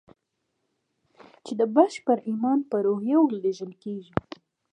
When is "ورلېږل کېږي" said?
3.21-4.13